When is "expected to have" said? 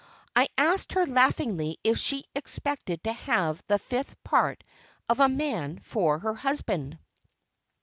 2.33-3.61